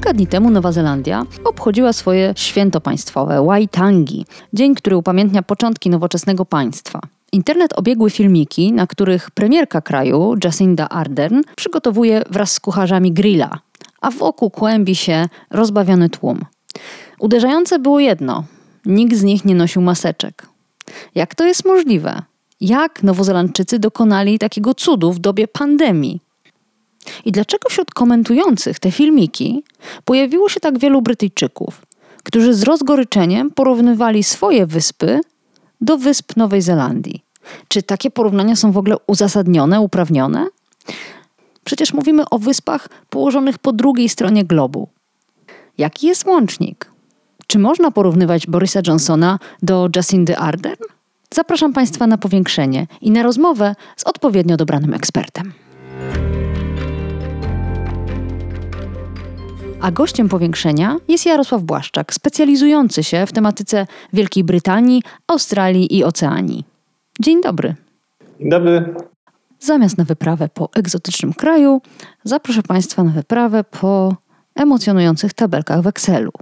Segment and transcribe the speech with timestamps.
[0.00, 6.44] Kilka dni temu Nowa Zelandia obchodziła swoje święto państwowe Waitangi, dzień, który upamiętnia początki nowoczesnego
[6.44, 7.00] państwa.
[7.32, 13.58] Internet obiegły filmiki, na których premierka kraju, Jacinda Ardern, przygotowuje wraz z kucharzami grilla,
[14.00, 16.44] a wokół kłębi się rozbawiony tłum.
[17.18, 18.44] Uderzające było jedno:
[18.86, 20.46] nikt z nich nie nosił maseczek.
[21.14, 22.22] Jak to jest możliwe?
[22.60, 26.20] Jak Nowozelandczycy dokonali takiego cudu w dobie pandemii?
[27.24, 29.64] I dlaczego wśród komentujących te filmiki
[30.04, 31.86] pojawiło się tak wielu Brytyjczyków,
[32.24, 35.20] którzy z rozgoryczeniem porównywali swoje wyspy
[35.80, 37.24] do wysp Nowej Zelandii?
[37.68, 40.46] Czy takie porównania są w ogóle uzasadnione, uprawnione?
[41.64, 44.88] Przecież mówimy o wyspach położonych po drugiej stronie globu.
[45.78, 46.90] Jaki jest łącznik?
[47.46, 50.84] Czy można porównywać Borisa Johnsona do Jacindy Ardern?
[51.34, 55.52] Zapraszam Państwa na powiększenie i na rozmowę z odpowiednio dobranym ekspertem.
[59.80, 66.64] A gościem powiększenia jest Jarosław Błaszczak, specjalizujący się w tematyce Wielkiej Brytanii, Australii i Oceanii.
[67.20, 67.74] Dzień dobry.
[68.40, 68.94] Dzień dobry.
[69.60, 71.80] Zamiast na wyprawę po egzotycznym kraju,
[72.24, 74.16] zaproszę Państwa na wyprawę po
[74.54, 76.32] emocjonujących tabelkach w Excelu.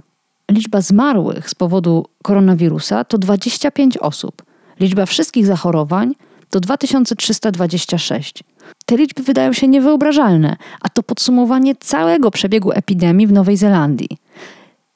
[0.51, 4.43] Liczba zmarłych z powodu koronawirusa to 25 osób.
[4.79, 6.13] Liczba wszystkich zachorowań
[6.49, 8.43] to 2326.
[8.85, 14.17] Te liczby wydają się niewyobrażalne, a to podsumowanie całego przebiegu epidemii w Nowej Zelandii.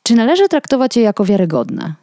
[0.03, 1.93] Czy należy traktować je jako wiarygodne?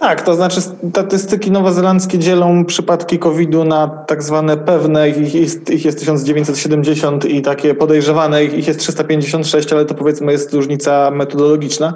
[0.00, 5.84] Tak, to znaczy statystyki nowozelandzkie dzielą przypadki COVID-u na tak zwane pewne, ich jest, ich
[5.84, 11.94] jest 1970 i takie podejrzewane, ich jest 356, ale to powiedzmy jest różnica metodologiczna.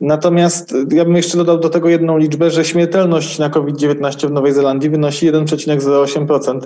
[0.00, 4.52] Natomiast ja bym jeszcze dodał do tego jedną liczbę, że śmiertelność na COVID-19 w Nowej
[4.52, 6.60] Zelandii wynosi 1,08%.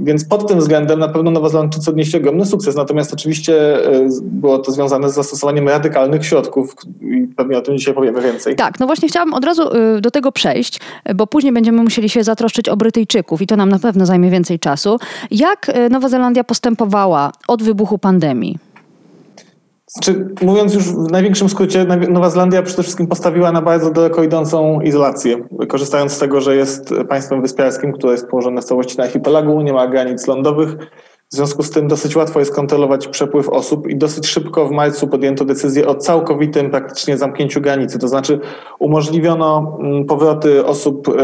[0.00, 4.72] Więc pod tym względem na pewno Nowozelandczycy odnieśli ogromny sukces, natomiast oczywiście e, było to
[4.72, 8.56] związane z zastosowaniem radykalnych środków i pewnie o tym dzisiaj powiemy więcej.
[8.56, 10.80] Tak, no właśnie chciałam od razu y, do tego przejść,
[11.14, 14.58] bo później będziemy musieli się zatroszczyć o Brytyjczyków i to nam na pewno zajmie więcej
[14.58, 14.98] czasu.
[15.30, 18.58] Jak y, Nowa Zelandia postępowała od wybuchu pandemii?
[19.94, 24.80] Znaczy, mówiąc już w największym skrócie, Nowa Zelandia przede wszystkim postawiła na bardzo daleko idącą
[24.80, 25.36] izolację,
[25.68, 29.72] korzystając z tego, że jest państwem wyspiarskim, które jest położone w całości na archipelagu, nie
[29.72, 30.76] ma granic lądowych,
[31.34, 35.08] w związku z tym dosyć łatwo jest kontrolować przepływ osób i dosyć szybko w marcu
[35.08, 37.98] podjęto decyzję o całkowitym praktycznie zamknięciu granicy.
[37.98, 38.40] To znaczy
[38.78, 41.16] umożliwiono mm, powroty osób,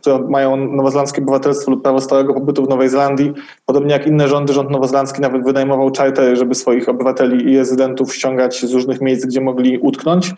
[0.00, 3.32] które mają nowozelandzkie obywatelstwo lub prawo stałego pobytu w Nowej Zelandii.
[3.66, 8.66] Podobnie jak inne rządy, rząd nowozelandzki nawet wynajmował czartery, żeby swoich obywateli i rezydentów ściągać
[8.66, 10.34] z różnych miejsc, gdzie mogli utknąć.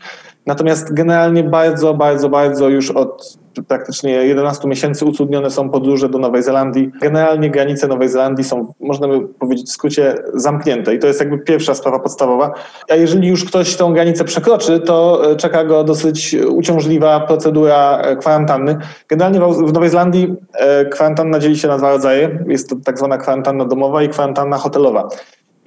[0.48, 3.38] Natomiast generalnie bardzo, bardzo, bardzo już od
[3.68, 6.90] praktycznie 11 miesięcy utrudnione są podróże do Nowej Zelandii.
[7.00, 11.38] Generalnie granice Nowej Zelandii są, można by powiedzieć w skrócie, zamknięte i to jest jakby
[11.38, 12.54] pierwsza sprawa podstawowa.
[12.90, 18.16] A jeżeli już ktoś tą granicę przekroczy, to e, czeka go dosyć uciążliwa procedura e,
[18.16, 18.76] kwarantanny.
[19.08, 22.44] Generalnie w Nowej Zelandii e, kwarantanna dzieli się na dwa rodzaje.
[22.46, 25.08] Jest to tak zwana kwarantanna domowa i kwarantanna hotelowa.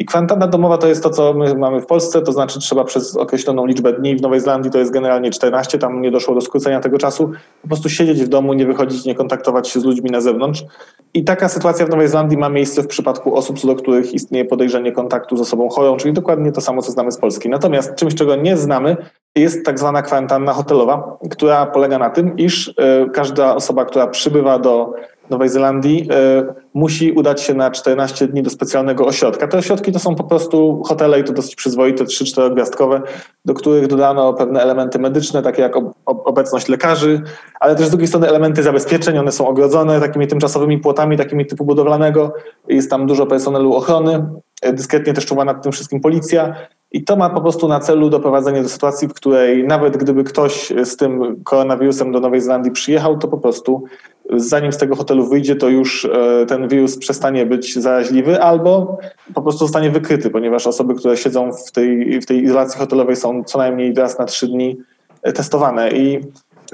[0.02, 3.18] I kwarantanna domowa to jest to, co my mamy w Polsce, to znaczy trzeba przez
[3.18, 6.80] określoną liczbę dni, w Nowej Zelandii to jest generalnie 14, tam nie doszło do skrócenia
[6.80, 7.32] tego czasu,
[7.62, 10.64] po prostu siedzieć w domu, nie wychodzić, nie kontaktować się z ludźmi na zewnątrz.
[11.14, 14.46] I taka sytuacja w Nowej Zelandii ma miejsce w przypadku osób, co do których istnieje
[14.46, 17.50] podejrzenie kontaktu z osobą chorą, czyli dokładnie to samo, co znamy z Polski.
[17.50, 18.98] Natomiast czymś, czego nie znamy,
[19.36, 22.74] jest tak zwana kwarantanna hotelowa, która polega na tym, iż y,
[23.14, 24.94] każda osoba, która przybywa do
[25.32, 26.44] Nowej Zelandii e,
[26.74, 29.48] musi udać się na 14 dni do specjalnego ośrodka.
[29.48, 33.02] Te ośrodki to są po prostu hotele i to dosyć przyzwoite, 3-4 gwiazdkowe,
[33.46, 35.74] do których dodano pewne elementy medyczne, takie jak
[36.06, 37.22] obecność lekarzy,
[37.60, 39.18] ale też z drugiej strony elementy zabezpieczeń.
[39.18, 42.34] One są ogrodzone takimi tymczasowymi płotami, takimi typu budowlanego.
[42.68, 44.26] Jest tam dużo personelu ochrony.
[44.74, 46.56] Dyskretnie też czuwa nad tym wszystkim policja.
[46.92, 50.74] I to ma po prostu na celu doprowadzenie do sytuacji, w której nawet gdyby ktoś
[50.84, 53.84] z tym koronawirusem do Nowej Zelandii przyjechał, to po prostu
[54.36, 58.98] zanim z tego hotelu wyjdzie, to już e, ten wirus przestanie być zaraźliwy albo
[59.34, 63.44] po prostu zostanie wykryty, ponieważ osoby, które siedzą w tej, w tej izolacji hotelowej są
[63.44, 64.78] co najmniej raz na trzy dni
[65.22, 65.92] e, testowane.
[65.92, 66.20] I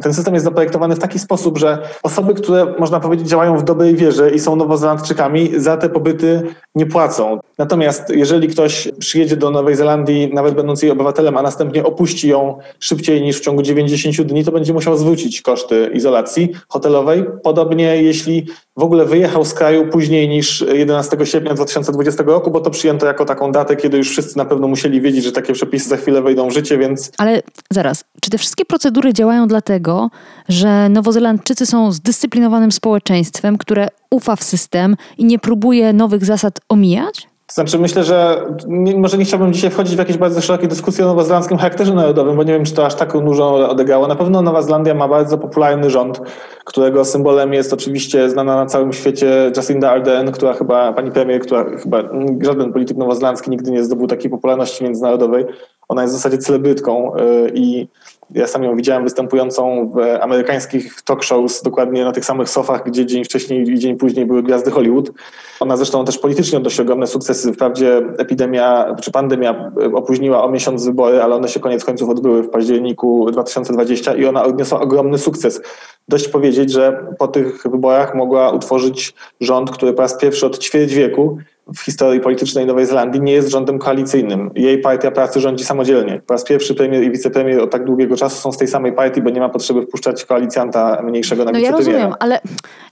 [0.02, 3.96] ten system jest zaprojektowany w taki sposób, że osoby, które można powiedzieć działają w dobrej
[3.96, 6.42] wierze i są nowozelandczykami, za te pobyty
[6.76, 7.40] nie płacą.
[7.58, 12.58] Natomiast jeżeli ktoś przyjedzie do Nowej Zelandii, nawet będąc jej obywatelem, a następnie opuści ją
[12.80, 17.26] szybciej niż w ciągu 90 dni, to będzie musiał zwrócić koszty izolacji hotelowej.
[17.44, 18.46] Podobnie jeśli
[18.78, 23.26] w ogóle wyjechał z kraju później niż 11 sierpnia 2020 roku, bo to przyjęto jako
[23.26, 26.50] taką datę, kiedy już wszyscy na pewno musieli wiedzieć, że takie przepisy za chwilę wejdą
[26.50, 27.12] w życie, więc...
[27.18, 27.42] Ale
[27.72, 30.10] zaraz, czy te wszystkie procedury działają dlatego,
[30.50, 37.28] że Nowozelandczycy są zdyscyplinowanym społeczeństwem, które ufa w system i nie próbuje nowych zasad omijać?
[37.48, 41.06] To znaczy myślę, że nie, może nie chciałbym dzisiaj wchodzić w jakieś bardzo szerokie dyskusje
[41.06, 44.08] o nowozelandzkim charakterze narodowym, bo nie wiem, czy to aż taką dużą odegrało.
[44.08, 46.22] Na pewno Nowa Zelandia ma bardzo popularny rząd,
[46.66, 51.64] którego symbolem jest oczywiście znana na całym świecie Jacinda Ardern, która chyba, pani premier, która
[51.64, 52.04] chyba
[52.42, 55.46] żaden polityk nowozelandzki nigdy nie zdobył takiej popularności międzynarodowej.
[55.90, 57.88] Ona jest w zasadzie celebrytką y, i
[58.32, 63.06] ja sam ją widziałem występującą w amerykańskich talk shows, dokładnie na tych samych sofach, gdzie
[63.06, 65.12] dzień wcześniej i dzień później były gwiazdy Hollywood.
[65.60, 67.54] Ona zresztą też politycznie odnosi ogromne sukcesy.
[67.54, 72.50] Wprawdzie epidemia czy pandemia opóźniła o miesiąc wybory, ale one się koniec końców odbyły w
[72.50, 75.62] październiku 2020 i ona odniosła ogromny sukces.
[76.08, 80.94] Dość powiedzieć, że po tych wyborach mogła utworzyć rząd, który po raz pierwszy od ćwierć
[80.94, 81.38] wieku
[81.76, 84.52] w historii politycznej Nowej Zelandii nie jest rządem koalicyjnym.
[84.56, 86.22] Jej partia pracy rządzi samodzielnie.
[86.28, 89.22] Po raz pierwszy premier i wicepremier od tak długiego czasu są z tej samej partii,
[89.22, 92.40] bo nie ma potrzeby wpuszczać koalicjanta mniejszego na No ja rozumiem, ale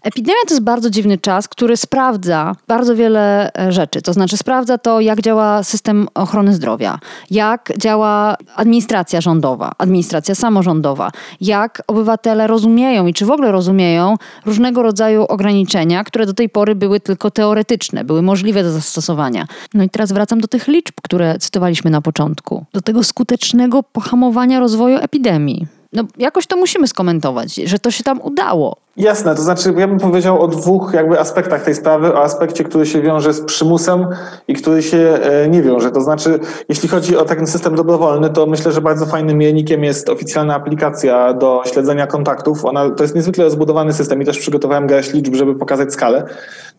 [0.04, 4.02] epidemia to jest bardzo dziwny czas, który sprawdza bardzo wiele e, rzeczy.
[4.02, 7.00] To znaczy sprawdza to, jak działa system ochrony zdrowia,
[7.32, 11.12] jak działa administracja rządowa, administracja samorządowa,
[11.42, 16.76] jak obywatele rozumieją i czy w ogóle rozumieją różnego rodzaju ograniczenia, które do tej pory
[16.76, 19.48] były tylko teoretyczne, były możliwe do zastosowania.
[19.74, 22.66] No i teraz wracam do tych liczb, które cytowaliśmy na początku.
[22.74, 25.68] Do tego skutecznego pohamowania rozwoju epidemii.
[25.96, 28.78] No, jakoś to musimy skomentować, że to się tam udało.
[28.98, 32.86] Jasne, to znaczy ja bym powiedział o dwóch jakby aspektach tej sprawy, o aspekcie, który
[32.86, 34.08] się wiąże z przymusem
[34.48, 35.92] i który się e, nie wiąże.
[35.92, 36.40] To znaczy,
[36.70, 41.34] jeśli chodzi o taki system dobrowolny, to myślę, że bardzo fajnym miernikiem jest oficjalna aplikacja
[41.34, 42.66] do śledzenia kontaktów.
[42.66, 46.26] Ona, to jest niezwykle rozbudowany system i też przygotowałem garść liczb, żeby pokazać skalę.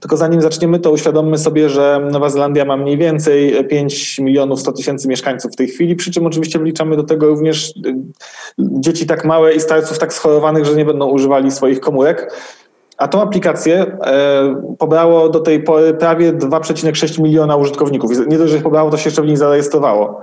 [0.01, 4.73] Tylko zanim zaczniemy, to uświadommy sobie, że Nowa Zelandia ma mniej więcej 5 milionów 100
[4.73, 7.95] tysięcy mieszkańców w tej chwili, przy czym oczywiście wliczamy do tego również e,
[9.07, 12.33] tak małe i starców tak schorowanych, że nie będą używali swoich komórek
[12.97, 18.11] a tą aplikację e, pobrało do tej pory prawie 2,6 miliona użytkowników.
[18.27, 20.21] Nie dość, że pobrało, to się jeszcze w niej zarejestrowało.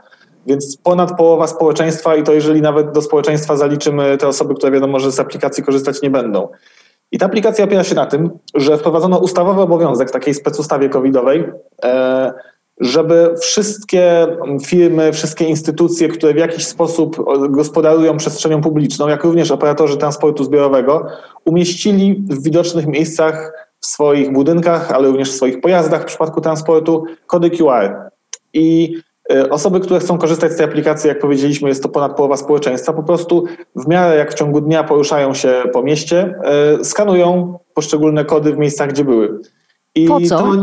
[0.47, 4.99] Więc ponad połowa społeczeństwa i to jeżeli nawet do społeczeństwa zaliczymy te osoby, które wiadomo,
[4.99, 6.47] że z aplikacji korzystać nie będą.
[7.11, 11.51] I ta aplikacja opiera się na tym, że wprowadzono ustawowy obowiązek w takiej specustawie covidowej,
[11.83, 12.33] e,
[12.79, 14.27] żeby wszystkie
[14.65, 21.05] firmy, wszystkie instytucje, które w jakiś sposób gospodarują przestrzenią publiczną, jak również operatorzy transportu zbiorowego,
[21.45, 27.03] umieścili w widocznych miejscach w swoich budynkach, ale również w swoich pojazdach w przypadku transportu
[27.27, 27.95] kody QR.
[28.53, 28.95] I
[29.33, 32.93] e, Osoby, które chcą korzystać z tej aplikacji, jak powiedzieliśmy, jest to ponad połowa społeczeństwa,
[32.93, 33.43] po prostu
[33.75, 38.57] w miarę jak w ciągu dnia poruszają się po mieście, e, skanują poszczególne kody w
[38.57, 39.39] miejscach, gdzie były.
[39.95, 40.37] I po co?
[40.37, 40.53] To,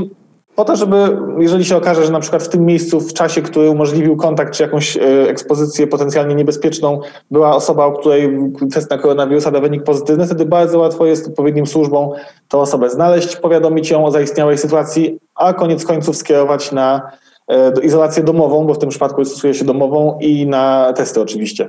[0.61, 3.71] po to, żeby jeżeli się okaże, że na przykład w tym miejscu, w czasie, który
[3.71, 8.39] umożliwił kontakt czy jakąś e, ekspozycję potencjalnie niebezpieczną, była osoba, u której
[8.75, 12.11] test na koronawirusa da wynik pozytywny, wtedy bardzo łatwo jest odpowiednim służbom
[12.49, 17.11] tę osobę znaleźć, powiadomić ją o zaistniałej sytuacji, a koniec końców skierować na
[17.49, 21.69] e, izolację domową, bo w tym przypadku stosuje się domową i na testy oczywiście.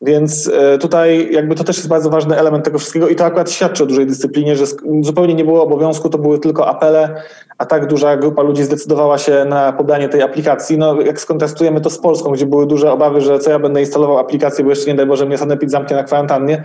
[0.00, 3.50] Więc e, tutaj jakby to też jest bardzo ważny element tego wszystkiego i to akurat
[3.50, 4.64] świadczy o dużej dyscyplinie, że
[5.02, 7.22] zupełnie nie było obowiązku, to były tylko apele,
[7.58, 10.78] a tak duża grupa ludzi zdecydowała się na podanie tej aplikacji.
[10.78, 14.18] No jak skontrastujemy to z Polską, gdzie były duże obawy, że co ja będę instalował
[14.18, 16.64] aplikację, bo jeszcze nie daj Boże mnie Sanepid zamknie na kwarantannie,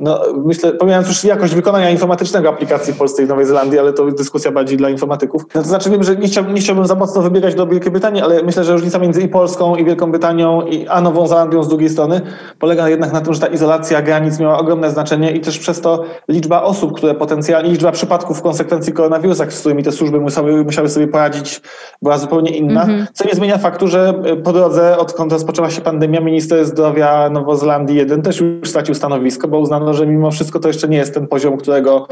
[0.00, 4.06] no, myślę, pomijając już jakość wykonania informatycznego aplikacji w Polsce i Nowej Zelandii, ale to
[4.06, 5.42] dyskusja bardziej dla informatyków.
[5.54, 8.22] No, to znaczy wiem, że nie chciałbym, nie chciałbym za mocno wybiegać do Wielkiej Brytanii,
[8.22, 11.68] ale myślę, że różnica między i Polską, i Wielką Brytanią, i, a Nową Zelandią z
[11.68, 12.20] drugiej strony
[12.58, 16.04] polega jednak na tym, że ta izolacja granic miała ogromne znaczenie i też przez to
[16.28, 20.88] liczba osób, które potencjalnie, liczba przypadków w konsekwencji koronawirusa, z którymi te służby musiały, musiały
[20.88, 21.60] sobie poradzić,
[22.02, 23.06] była zupełnie inna, mm -hmm.
[23.12, 24.14] co nie zmienia faktu, że
[24.44, 29.58] po drodze, odkąd rozpoczęła się pandemia, minister zdrowia Nowozelandii 1 też już stracił stanowisko, bo
[29.58, 32.08] uznano, że mimo wszystko to jeszcze nie jest ten poziom, którego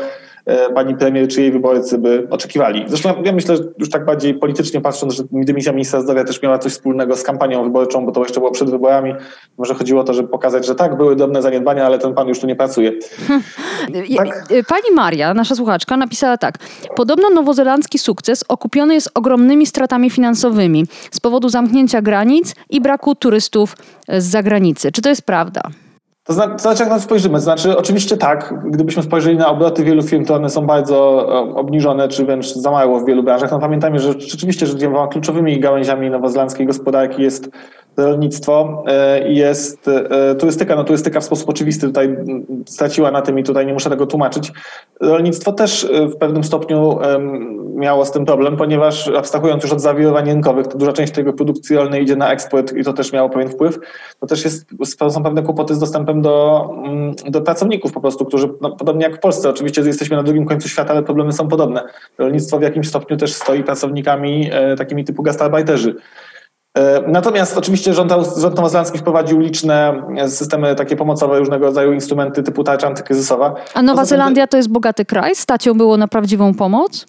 [0.46, 2.84] e, pani premier czy jej wyborcy by oczekiwali.
[2.88, 6.58] Zresztą ja myślę, że już tak bardziej politycznie patrząc, że dymisja ministra zdrowia też miała
[6.58, 9.14] coś wspólnego z kampanią wyborczą, bo to jeszcze było przed wyborami.
[9.58, 12.40] Może chodziło o to, żeby pokazać, że tak, były drobne zaniedbania, ale ten pan już
[12.40, 12.92] tu nie pracuje.
[14.16, 14.48] Tak?
[14.68, 16.58] Pani Maria, nasza słuchaczka, napisała tak.
[16.96, 23.76] Podobno nowozelandzki sukces okupiony jest ogromnymi stratami finansowymi z powodu zamknięcia granic i braku turystów
[24.08, 24.92] z zagranicy.
[24.92, 25.60] Czy to jest prawda?
[26.28, 27.40] To znaczy, jak na to spojrzymy.
[27.40, 32.08] Znaczy, oczywiście tak, gdybyśmy spojrzeli na obroty wielu firm, to one są bardzo e, obniżone,
[32.08, 33.50] czy wręcz za mało w wielu branżach.
[33.50, 37.50] No pamiętajmy, że rzeczywiście, że dwiema kluczowymi gałęziami nowozelandzkiej gospodarki jest
[37.96, 40.76] rolnictwo e, i jest e, turystyka.
[40.76, 42.16] No turystyka w sposób oczywisty tutaj
[42.66, 44.52] straciła na tym i tutaj nie muszę tego tłumaczyć.
[45.00, 46.98] Rolnictwo też w pewnym stopniu
[47.78, 51.76] miało z tym problem, ponieważ abstrahując już od zawirowań rynkowych, to duża część tego produkcji
[51.76, 53.78] rolnej idzie na eksport i to też miało pewien wpływ.
[54.20, 54.66] To też jest,
[55.10, 59.16] są pewne kłopoty z dostępem do, mm, do pracowników po prostu, którzy, no, podobnie jak
[59.16, 61.84] w Polsce, oczywiście jesteśmy na drugim końcu świata, ale problemy są podobne.
[62.18, 65.94] Rolnictwo w jakimś stopniu też stoi pracownikami e, takimi typu gastarbeiterzy.
[66.78, 72.64] E, natomiast oczywiście rząd, rząd nowozelandzki wprowadził liczne systemy takie pomocowe, różnego rodzaju instrumenty typu
[72.64, 73.54] tarcza antykryzysowa.
[73.74, 75.34] A Nowa Zelandia to jest bogaty kraj?
[75.34, 77.06] Stać było na prawdziwą pomoc?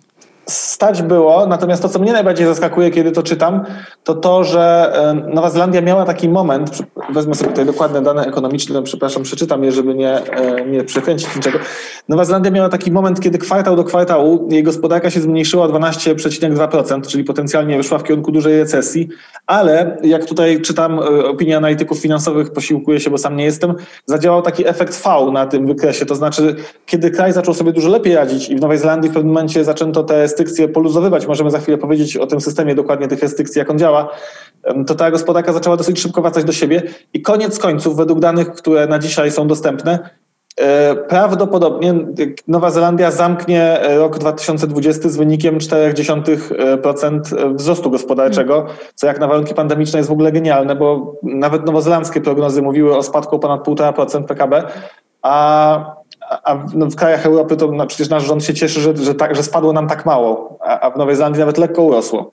[0.49, 3.65] Stać było, natomiast to, co mnie najbardziej zaskakuje, kiedy to czytam,
[4.03, 4.93] to to, że
[5.33, 6.71] Nowa Zelandia miała taki moment,
[7.13, 11.35] wezmę sobie tutaj dokładne dane ekonomiczne, no, przepraszam, przeczytam je, żeby nie, e, nie przekręcić
[11.35, 11.59] niczego.
[12.09, 17.07] Nowa Zelandia miała taki moment, kiedy kwartał do kwartału jej gospodarka się zmniejszyła o 12,2%,
[17.07, 19.09] czyli potencjalnie wyszła w kierunku dużej recesji,
[19.47, 23.75] ale jak tutaj czytam, e, opinia analityków finansowych posiłkuje się, bo sam nie jestem,
[24.05, 28.15] zadziałał taki efekt V na tym wykresie, to znaczy, kiedy kraj zaczął sobie dużo lepiej
[28.15, 31.77] radzić i w Nowej Zelandii w pewnym momencie zaczęto te restrykcje poluzowywać, możemy za chwilę
[31.77, 34.09] powiedzieć o tym systemie dokładnie tych restrykcji, jak on działa,
[34.87, 38.87] to ta gospodarka zaczęła dosyć szybko wracać do siebie i koniec końców, według danych, które
[38.87, 40.09] na dzisiaj są dostępne,
[40.57, 41.93] e, Prawdopodobnie
[42.47, 48.65] Nowa Zelandia zamknie rok 2020 z wynikiem 0,4% wzrostu gospodarczego,
[48.95, 53.03] co jak na warunki pandemiczne jest w ogóle genialne, bo nawet nowozelandzkie prognozy mówiły o
[53.03, 54.63] spadku ponad 1,5% PKB,
[55.21, 55.98] a
[56.29, 59.15] a w, no, w, krajach Europy to no, przecież nasz rząd się cieszy, że, że,
[59.15, 62.31] tak, że spadło nam tak mało, a, a w Nowej Zelandii nawet lekko urosło.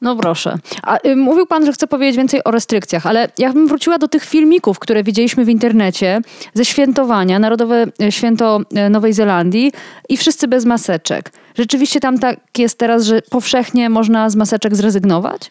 [0.00, 0.56] No proszę.
[0.82, 4.08] A, y, mówił pan, że chce powiedzieć więcej o restrykcjach, ale ja bym wróciła do
[4.08, 6.20] tych filmików, które widzieliśmy w internecie
[6.54, 9.72] ze świętowania, Narodowe y, Święto y, Nowej Zelandii
[10.08, 11.32] i wszyscy bez maseczek.
[11.54, 15.50] Rzeczywiście tam tak jest teraz, że powszechnie można z maseczek zrezygnować?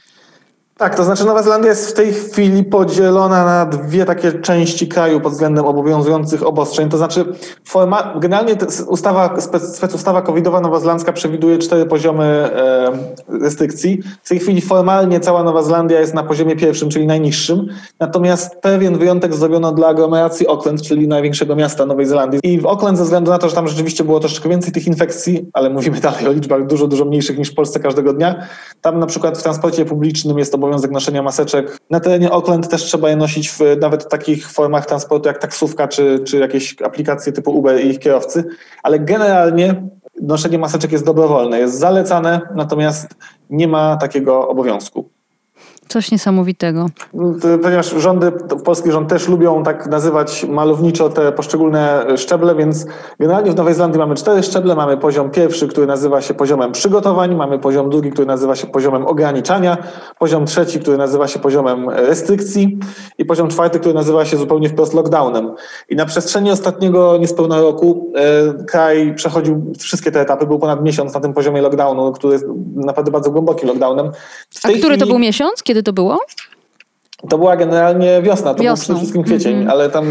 [0.83, 5.21] Tak, to znaczy Nowa Zelandia jest w tej chwili podzielona na dwie takie części kraju
[5.21, 6.89] pod względem obowiązujących obostrzeń.
[6.89, 7.25] To znaczy
[7.65, 8.55] forma, generalnie
[8.87, 9.41] ustawa,
[9.73, 12.91] specustawa covidowa nowozelandzka przewiduje cztery poziomy e,
[13.41, 14.01] restrykcji.
[14.23, 17.67] W tej chwili formalnie cała Nowa Zelandia jest na poziomie pierwszym, czyli najniższym.
[17.99, 22.39] Natomiast pewien wyjątek zrobiono dla aglomeracji Auckland, czyli największego miasta Nowej Zelandii.
[22.43, 25.49] I w Auckland ze względu na to, że tam rzeczywiście było troszeczkę więcej tych infekcji,
[25.53, 28.47] ale mówimy dalej o liczbach dużo, dużo mniejszych niż w Polsce każdego dnia.
[28.81, 31.77] Tam na przykład w transporcie publicznym jest obowiązek noszenia maseczek.
[31.89, 36.19] Na terenie Auckland też trzeba je nosić w nawet takich formach transportu jak taksówka czy,
[36.19, 38.43] czy jakieś aplikacje typu Uber i ich kierowcy,
[38.83, 39.83] ale generalnie
[40.21, 43.07] noszenie maseczek jest dobrowolne, jest zalecane, natomiast
[43.49, 45.12] nie ma takiego obowiązku.
[45.87, 46.85] Coś niesamowitego.
[47.61, 48.31] Ponieważ rządy,
[48.65, 52.85] polski rząd też lubią tak nazywać malowniczo te poszczególne szczeble, więc
[53.19, 54.75] generalnie w Nowej Zelandii mamy cztery szczeble.
[54.75, 59.05] Mamy poziom pierwszy, który nazywa się poziomem przygotowań, mamy poziom drugi, który nazywa się poziomem
[59.05, 59.77] ograniczania,
[60.19, 62.77] poziom trzeci, który nazywa się poziomem restrykcji
[63.17, 65.51] i poziom czwarty, który nazywa się zupełnie wprost lockdownem.
[65.89, 71.13] I na przestrzeni ostatniego niespełna roku e, kraj przechodził wszystkie te etapy, był ponad miesiąc
[71.13, 74.07] na tym poziomie lockdownu, który jest naprawdę bardzo głębokim lockdownem.
[74.07, 74.97] A który chwili...
[74.97, 75.63] to był miesiąc?
[75.63, 76.19] Kiedy to było?
[77.29, 78.75] To była generalnie wiosna, to Wiosną.
[78.75, 79.71] był przede wszystkim kwiecień, mm -hmm.
[79.71, 80.05] ale tam...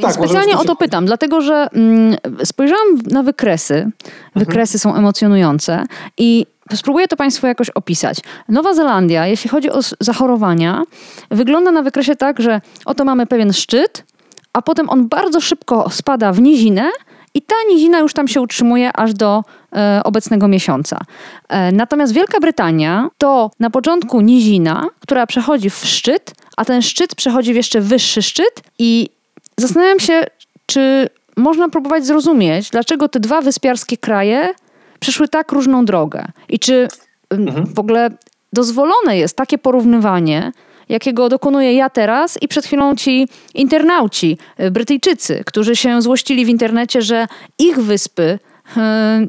[0.00, 3.90] Tak, Specjalnie o to pytam, dlatego że mm, spojrzałam na wykresy.
[4.36, 4.94] Wykresy mhm.
[4.94, 5.84] są emocjonujące
[6.18, 8.18] i Spróbuję to Państwu jakoś opisać.
[8.48, 10.82] Nowa Zelandia, jeśli chodzi o zachorowania,
[11.30, 14.04] wygląda na wykresie tak, że oto mamy pewien szczyt,
[14.52, 16.90] a potem on bardzo szybko spada w nizinę
[17.36, 21.00] i ta nizina już tam się utrzymuje aż do e, obecnego miesiąca.
[21.48, 27.14] E, natomiast Wielka Brytania to na początku nizina, która przechodzi w szczyt, a ten szczyt
[27.14, 29.08] przechodzi w jeszcze wyższy szczyt i
[29.56, 30.24] zastanawiam się,
[30.66, 34.54] czy można próbować zrozumieć, dlaczego te dwa wyspiarskie kraje
[35.00, 36.88] przeszły tak różną drogę i czy
[37.30, 37.66] mhm.
[37.66, 38.10] w ogóle
[38.52, 40.52] dozwolone jest takie porównywanie
[40.88, 46.48] jakiego dokonuję ja teraz i przed chwilą ci internauci, y, Brytyjczycy, którzy się złościli w
[46.48, 47.26] internecie, że
[47.58, 48.38] ich wyspy
[48.76, 48.80] y,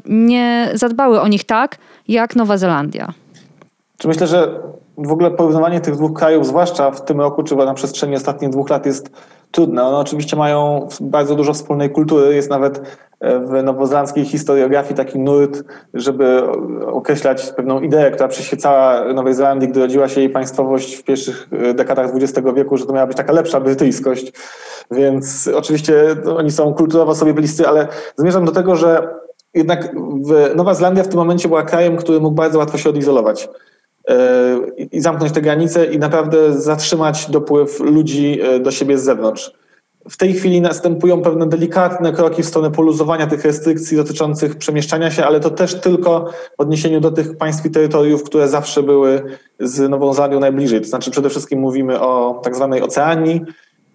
[0.06, 1.76] nie zadbały o nich tak,
[2.08, 3.12] jak Nowa Zelandia.
[3.98, 4.60] Czy myślę, że
[4.98, 8.70] w ogóle porównywanie tych dwóch krajów, zwłaszcza w tym roku, czy na przestrzeni ostatnich dwóch
[8.70, 9.10] lat jest
[9.50, 9.84] trudne.
[9.84, 12.34] One oczywiście mają bardzo dużo wspólnej kultury.
[12.34, 15.64] Jest nawet e, w nowozelandzkiej historiografii taki nurt,
[15.94, 16.42] żeby
[16.86, 21.74] określać pewną ideę, która przyświecała Nowej Zelandii, gdy rodziła się jej państwowość w pierwszych e,
[21.74, 24.32] dekadach XX wieku, że to miała być taka lepsza brytyjskość.
[24.90, 29.14] Więc oczywiście no, oni są kulturowo sobie bliscy, ale zmierzam do tego, że
[29.54, 29.94] jednak
[30.56, 33.48] Nowa Zelandia w tym momencie była krajem, który mógł bardzo łatwo się odizolować
[34.92, 39.52] i zamknąć te granice i naprawdę zatrzymać dopływ ludzi e, do siebie z zewnątrz.
[40.08, 45.24] w tej chwili następują pewne delikatne kroki w stronę poluzowania tych restrykcji dotyczących przemieszczania się,
[45.24, 49.22] ale to też tylko w odniesieniu do tych państw i terytoriów, które zawsze były
[49.60, 50.80] z Nową Zelandią najbliżej.
[50.80, 53.40] To znaczy przede wszystkim mówimy o tak zwanej Oceanii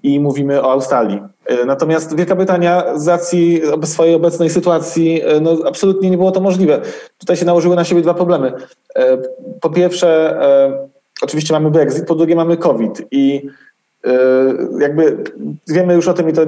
[0.04, 1.22] i mówimy o Australii.
[1.46, 6.42] E, natomiast Wielka Brytania z racji swojej obecnej sytuacji e, no, absolutnie nie było to
[6.42, 6.82] możliwe.
[7.18, 8.54] Tutaj się nałożyły na siebie dwa problemy.
[8.96, 9.18] E,
[9.62, 10.40] po pierwsze,
[11.22, 13.48] oczywiście mamy Brexit, po drugie mamy COVID i
[14.80, 15.18] jakby
[15.68, 16.42] wiemy już o tym i to,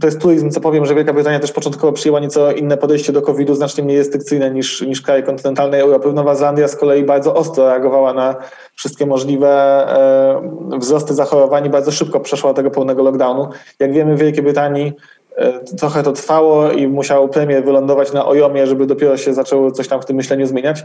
[0.00, 3.22] to jest turizm, co powiem, że Wielka Brytania też początkowo przyjęła nieco inne podejście do
[3.22, 6.12] COVID-u, znacznie mniej restrykcyjne niż, niż kraje kontynentalnej Europy.
[6.12, 8.36] Nowa Zelandia z kolei bardzo ostro reagowała na
[8.74, 13.48] wszystkie możliwe e, wzrosty zachorowań i bardzo szybko przeszła tego pełnego lockdownu.
[13.80, 14.92] Jak wiemy w Wielkiej Brytanii
[15.36, 19.88] e, trochę to trwało i musiał premier wylądować na ojomie, żeby dopiero się zaczęło coś
[19.88, 20.84] tam w tym myśleniu zmieniać.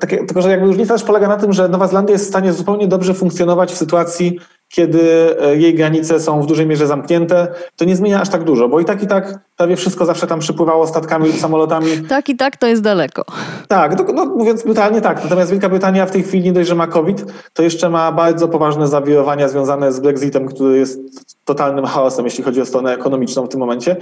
[0.00, 2.52] Takie, tylko, że jakby różnica też polega na tym, że Nowa Zelandia jest w stanie
[2.52, 5.00] zupełnie dobrze funkcjonować w sytuacji, kiedy
[5.40, 8.80] e, jej granice są w dużej mierze zamknięte, to nie zmienia aż tak dużo, bo
[8.80, 11.86] i tak i tak prawie wszystko zawsze tam przypływało statkami lub samolotami.
[12.08, 13.24] Tak i tak to jest daleko.
[13.68, 15.22] Tak, no, no, mówiąc brutalnie tak.
[15.22, 18.48] Natomiast Wielka Brytania w tej chwili nie dość, że ma COVID, to jeszcze ma bardzo
[18.48, 21.00] poważne zawirowania związane z Brexitem, który jest
[21.44, 23.96] totalnym chaosem, jeśli chodzi o stronę ekonomiczną w tym momencie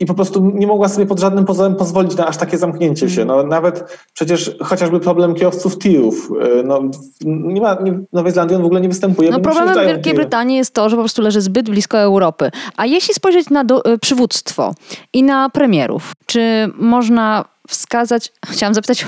[0.00, 3.24] i po prostu nie mogła sobie pod żadnym pozorem pozwolić na aż takie zamknięcie się.
[3.24, 6.30] No, nawet przecież chociażby problem kierowców tirów.
[6.60, 6.80] Y, no,
[7.24, 9.30] nie ma, nie, Nowej Zelandii on w ogóle nie występuje.
[9.30, 10.16] No problemem Wielkiej tiry.
[10.16, 12.50] Brytanii jest to, że po prostu leży zbyt blisko Europy.
[12.76, 14.74] A jeśli spojrzeć na do, y, przywództwo
[15.12, 19.06] i na premierów, czy można wskazać, chciałam zapytać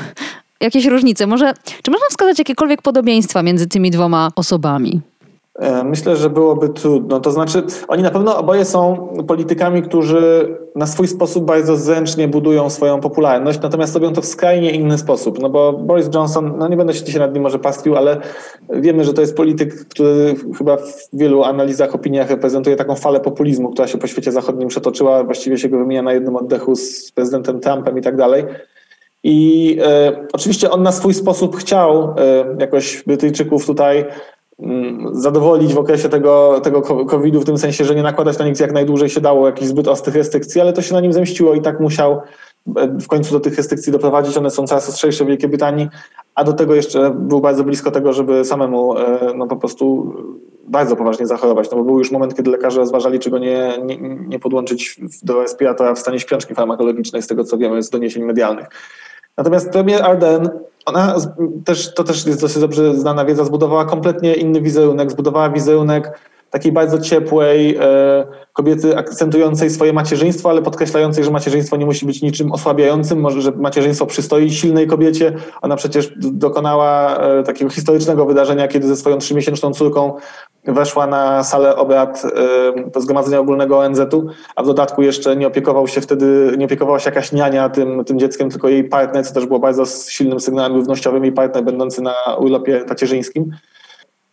[0.60, 5.00] jakieś różnice, może, czy można wskazać jakiekolwiek podobieństwa między tymi dwoma osobami?
[5.54, 7.20] E, myślę, że byłoby trudno.
[7.20, 12.70] To znaczy, oni na pewno oboje są politykami, którzy na swój sposób bardzo zręcznie budują
[12.70, 15.38] swoją popularność, natomiast robią to w skrajnie inny sposób.
[15.42, 18.20] No bo Boris Johnson, no nie będę się dzisiaj nad nim może pastwił, ale
[18.70, 23.70] wiemy, że to jest polityk, który chyba w wielu analizach, opiniach reprezentuje taką falę populizmu,
[23.70, 27.60] która się po świecie zachodnim przetoczyła, właściwie się go wymienia na jednym oddechu z prezydentem
[27.60, 28.44] Trumpem i tak dalej.
[29.24, 34.04] I e, oczywiście on na swój sposób chciał e, jakoś Brytyjczyków tutaj
[35.12, 38.72] zadowolić w okresie tego, tego COVID-u, w tym sensie, że nie nakładać na nich jak
[38.72, 41.80] najdłużej się dało jakichś zbyt ostrych restrykcji, ale to się na nim zemściło i tak
[41.80, 42.20] musiał
[42.76, 44.36] e, w końcu do tych restrykcji doprowadzić.
[44.36, 45.88] One są coraz ostrzejsze w Wielkiej Brytanii,
[46.34, 50.14] a do tego jeszcze był bardzo blisko tego, żeby samemu e, no, po prostu
[50.64, 53.98] bardzo poważnie zachorować, no bo był już moment, kiedy lekarze rozważali, czy go nie, nie,
[54.26, 58.68] nie podłączyć do respiratora w stanie śpiączki farmakologicznej, z tego co wiemy z doniesień medialnych.
[59.38, 60.50] Natomiast premier Arden
[60.86, 61.16] ona
[61.64, 66.18] też, to też jest dosyć dobrze znana wiedza, zbudowała kompletnie inny wizerunek, zbudowała wizerunek
[66.52, 72.22] takiej bardzo ciepłej e, kobiety akcentującej swoje macierzyństwo, ale podkreślającej, że macierzyństwo nie musi być
[72.22, 75.32] niczym osłabiającym, może, że macierzyństwo przystoi silnej kobiecie.
[75.62, 80.14] Ona przecież dokonała e, takiego historycznego wydarzenia, kiedy ze swoją trzymiesięczną córką
[80.64, 82.22] weszła na salę obrad
[82.96, 87.10] e, Zgromadzenia Ogólnego ONZ-u, a w dodatku jeszcze nie opiekował się wtedy, nie opiekowała się
[87.10, 91.24] jakaś niania tym, tym dzieckiem, tylko jej partner, co też było bardzo silnym sygnałem równościowym,
[91.24, 93.50] jej partner będący na urlopie tacierzyńskim.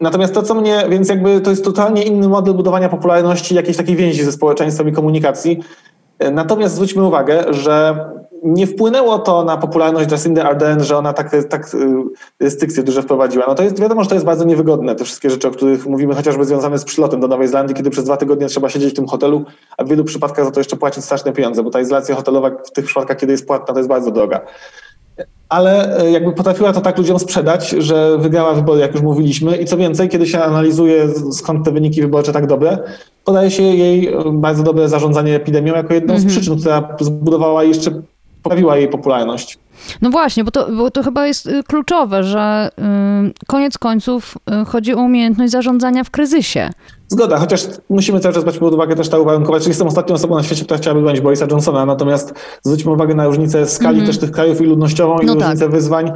[0.01, 3.95] Natomiast to, co mnie, więc jakby to jest totalnie inny model budowania popularności, jakiejś takiej
[3.95, 5.59] więzi ze społeczeństwem i komunikacji.
[6.31, 8.05] Natomiast zwróćmy uwagę, że
[8.43, 11.87] nie wpłynęło to na popularność Jacindy Ardern, że ona tak, tak y,
[12.39, 13.45] restrykcje duże wprowadziła.
[13.47, 16.15] No to jest wiadomo, że to jest bardzo niewygodne, te wszystkie rzeczy, o których mówimy,
[16.15, 19.07] chociażby związane z przylotem do Nowej Zelandii, kiedy przez dwa tygodnie trzeba siedzieć w tym
[19.07, 19.45] hotelu,
[19.77, 22.71] a w wielu przypadkach za to jeszcze płacić straszne pieniądze, bo ta izolacja hotelowa w
[22.71, 24.41] tych przypadkach, kiedy jest płatna, to jest bardzo droga
[25.49, 29.57] ale e, jakby potrafiła to tak ludziom sprzedać, że wygrała wybory, jak już mówiliśmy.
[29.57, 32.77] I co więcej, kiedy się analizuje, skąd te wyniki wyborcze tak dobre,
[33.25, 36.29] podaje się jej e, bardzo dobre zarządzanie epidemią jako jedną z mhm.
[36.29, 37.91] przyczyn, która zbudowała jeszcze
[38.49, 39.57] poprawiła jej popularność.
[40.01, 42.69] No właśnie, bo to, bo to chyba jest y, kluczowe, że
[43.39, 46.69] y, koniec końców y, chodzi o umiejętność zarządzania w kryzysie.
[47.07, 49.67] Zgoda, chociaż musimy cały czas brać pod uwagę też ta uwarunkować.
[49.67, 52.33] Jestem ostatnią osobą na świecie, która chciałaby bronić Borisa Johnsona, natomiast
[52.63, 54.07] zwróćmy uwagę na różnicę skali mm -hmm.
[54.07, 55.71] też tych krajów i ludnościową i no różnicę tak.
[55.71, 56.11] wyzwań.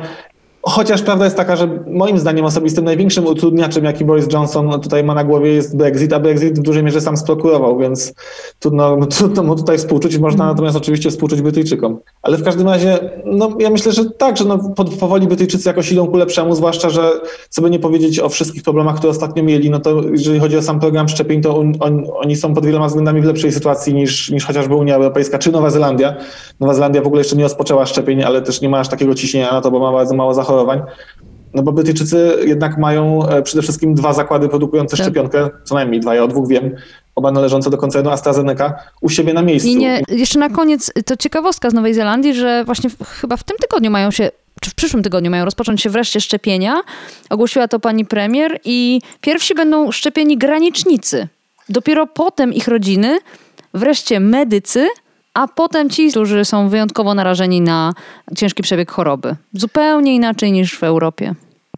[0.65, 5.13] Chociaż prawda jest taka, że moim zdaniem osobistym największym utrudniaczem, jaki Boris Johnson tutaj ma
[5.13, 8.13] na głowie jest Brexit, a Brexit w dużej mierze sam sprokurował, więc
[8.60, 10.17] trudno, trudno mu tutaj współczuć.
[10.17, 11.99] Można natomiast oczywiście współczuć Brytyjczykom.
[12.21, 14.60] Ale w każdym razie, no ja myślę, że tak, że no,
[14.99, 17.12] powoli Brytyjczycy jakoś idą ku lepszemu, zwłaszcza, że
[17.49, 20.62] co by nie powiedzieć o wszystkich problemach, które ostatnio mieli, no to jeżeli chodzi o
[20.62, 24.30] sam program szczepień, to on, on, oni są pod wieloma względami w lepszej sytuacji niż,
[24.30, 26.15] niż chociażby Unia Europejska czy Nowa Zelandia.
[26.60, 29.52] Nowa Zelandia w ogóle jeszcze nie rozpoczęła szczepień, ale też nie ma aż takiego ciśnienia
[29.52, 30.82] na to, bo ma bardzo mało zachorowań zachorowań.
[31.54, 35.06] No bo Brytyjczycy jednak mają e, przede wszystkim dwa zakłady produkujące tak.
[35.06, 36.76] szczepionkę, co najmniej dwa, ja o dwóch wiem,
[37.16, 39.70] oba należące do koncernu AstraZeneca, u siebie na miejscu.
[39.70, 43.44] I nie, jeszcze na koniec, to ciekawostka z Nowej Zelandii, że właśnie w, chyba w
[43.44, 46.82] tym tygodniu mają się czy w przyszłym tygodniu mają rozpocząć się wreszcie szczepienia.
[47.30, 51.28] Ogłosiła to pani premier i pierwsi będą szczepieni granicznicy.
[51.70, 53.20] Dopiero potem ich rodziny,
[53.74, 54.88] wreszcie medycy,
[55.34, 57.93] a potem ci, którzy są wyjątkowo narażeni na
[58.36, 59.36] ciężki przebieg choroby.
[59.54, 61.36] Zupełnie inaczej niż w Europie.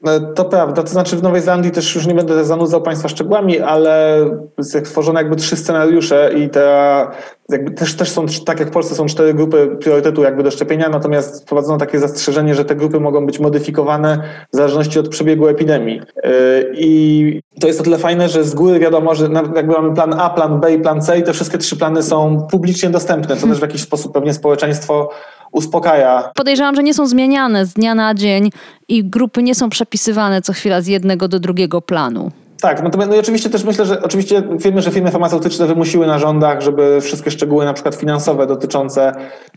[0.08, 3.60] E, to prawda, to znaczy w Nowej Zelandii też już nie będę zanudzał Państwa szczegółami,
[3.60, 4.20] ale
[4.62, 7.08] stworzono jakby trzy scenariusze i te
[7.50, 10.90] jakby też, też są, tak jak w Polsce są cztery grupy priorytetu jakby do szczepienia,
[10.90, 16.02] natomiast wprowadzono takie zastrzeżenie, że te grupy mogą być modyfikowane w zależności od przebiegu epidemii.
[16.24, 16.32] E,
[16.74, 20.30] I to jest o tyle fajne, że z góry wiadomo, że jakby mamy plan A,
[20.30, 23.58] plan B i plan C i te wszystkie trzy plany są publicznie dostępne, co też
[23.58, 25.10] w jakiś sposób pewnie społeczeństwo
[25.52, 26.32] uspokaja.
[26.36, 28.50] Podejrzewam, że nie są zmieniane z dnia na dzień
[28.88, 32.32] i grupy nie są przepisywane co chwila z jednego do drugiego planu.
[32.62, 36.20] Tak, natomiast no i oczywiście też myślę, że oczywiście wiemy, że firmy farmaceutyczne wymusiły na
[36.20, 39.12] rządach, żeby wszystkie szczegóły na przykład finansowe dotyczące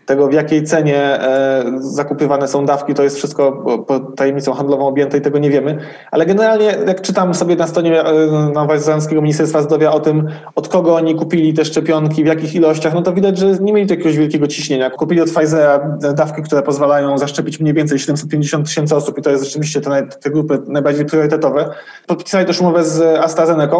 [0.07, 3.53] tego, w jakiej cenie e, zakupywane są dawki, to jest wszystko
[3.87, 5.79] pod tajemnicą handlową objęte i tego nie wiemy.
[6.11, 10.95] Ale generalnie jak czytam sobie na stronie e, Nowozelandzkiego Ministerstwa Zdrowia o tym, od kogo
[10.95, 14.47] oni kupili te szczepionki, w jakich ilościach, no to widać, że nie mieli jakiegoś wielkiego
[14.47, 14.91] ciśnienia.
[14.91, 19.45] Kupili od Pfizera dawki, które pozwalają zaszczepić mniej więcej 750 tysięcy osób i to jest
[19.45, 21.71] rzeczywiście te, te grupy najbardziej priorytetowe.
[22.07, 23.77] Podpisali też umowę z AstraZeneca,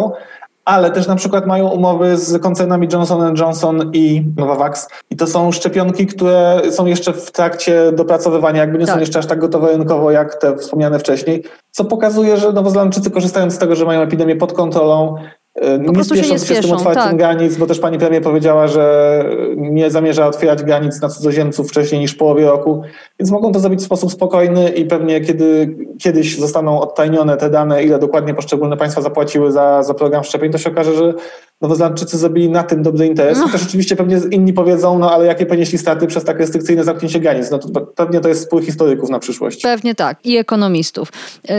[0.65, 4.87] ale też na przykład mają umowy z koncernami Johnson Johnson i Novavax.
[5.09, 8.95] I to są szczepionki, które są jeszcze w trakcie dopracowywania, jakby nie tak.
[8.95, 13.53] są jeszcze aż tak gotowe rynkowo, jak te wspomniane wcześniej, co pokazuje, że Nowozelandczycy korzystając
[13.53, 15.15] z tego, że mają epidemię pod kontrolą,
[15.53, 17.17] po nie spieszą się, z tym otwarciem tak.
[17.17, 19.25] granic, bo też pani premier powiedziała, że
[19.57, 22.81] nie zamierza otwierać granic na cudzoziemców wcześniej niż w połowie roku,
[23.19, 27.83] więc mogą to zrobić w sposób spokojny i pewnie kiedy kiedyś zostaną odtajnione te dane,
[27.83, 31.13] ile dokładnie poszczególne państwa zapłaciły za, za program szczepień, to się okaże, że
[31.61, 33.39] Nowozelandczycy zrobili na tym dobry interes.
[33.39, 33.49] No.
[33.49, 37.51] Też oczywiście pewnie inni powiedzą, no ale jakie ponieśli straty przez tak restrykcyjne zamknięcie granic.
[37.51, 39.61] No to pewnie to jest spór historyków na przyszłość.
[39.61, 41.11] Pewnie tak i ekonomistów.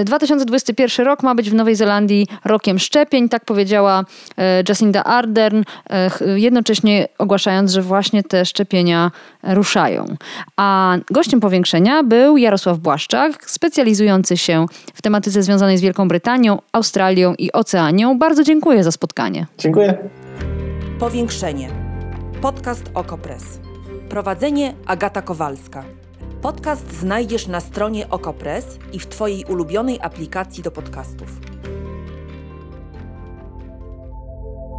[0.04, 3.89] 2021 e, rok ma być w Nowej Zelandii rokiem szczepień, tak powiedziała
[4.36, 9.10] e, Jacinda Ardern, e, jednocześnie ogłaszając, że właśnie te szczepienia
[9.42, 10.16] ruszają.
[10.56, 17.34] A gościem powiększenia był Jarosław Błaszczak, specjalizujący się w tematyce związanej z Wielką Brytanią, Australią
[17.38, 18.18] i Oceanią.
[18.18, 19.46] Bardzo dziękuję za spotkanie.
[19.58, 19.98] Dziękuję.
[20.98, 21.68] Powiększenie.
[22.42, 23.60] Podcast Okopres.
[24.08, 25.84] Prowadzenie Agata Kowalska.
[26.42, 31.49] Podcast znajdziesz na stronie Okopres i w Twojej ulubionej aplikacji do podcastów.